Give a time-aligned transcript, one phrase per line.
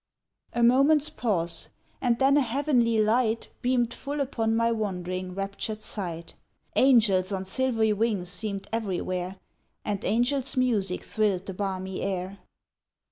[0.53, 1.69] A moment's pause,
[2.01, 6.33] and then a heavenly light Beamed full upon my wondering, raptured sight;
[6.75, 9.35] Angels on silvery wings seemed everywhere,
[9.85, 12.39] And angels' music thrilled the balmy air.